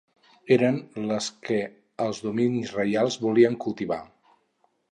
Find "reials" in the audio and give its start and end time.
2.79-3.21